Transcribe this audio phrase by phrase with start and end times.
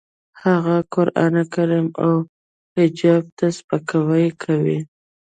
[0.43, 2.13] هغه قرانکریم او
[2.75, 4.79] حجاب ته سپکاوی کوي